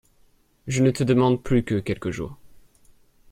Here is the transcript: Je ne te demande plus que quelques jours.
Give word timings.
Je 0.65 0.81
ne 0.81 0.89
te 0.89 1.03
demande 1.03 1.43
plus 1.43 1.61
que 1.63 1.75
quelques 1.75 2.09
jours. 2.09 2.35